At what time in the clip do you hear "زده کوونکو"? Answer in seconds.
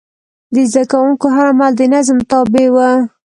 0.71-1.25